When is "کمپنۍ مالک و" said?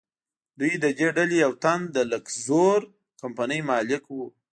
3.21-4.17